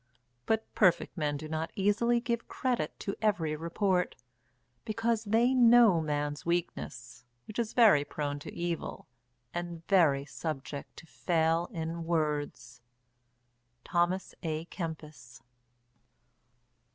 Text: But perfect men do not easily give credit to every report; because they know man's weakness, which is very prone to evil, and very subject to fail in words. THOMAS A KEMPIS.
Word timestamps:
But 0.47 0.65
perfect 0.73 1.15
men 1.15 1.37
do 1.37 1.47
not 1.47 1.69
easily 1.75 2.19
give 2.19 2.47
credit 2.47 2.99
to 3.01 3.15
every 3.21 3.55
report; 3.55 4.15
because 4.83 5.25
they 5.25 5.53
know 5.53 6.01
man's 6.01 6.43
weakness, 6.43 7.23
which 7.45 7.59
is 7.59 7.73
very 7.73 8.03
prone 8.03 8.39
to 8.39 8.51
evil, 8.51 9.05
and 9.53 9.85
very 9.87 10.25
subject 10.25 10.97
to 10.97 11.05
fail 11.05 11.69
in 11.71 12.05
words. 12.05 12.81
THOMAS 13.85 14.33
A 14.41 14.65
KEMPIS. 14.65 15.43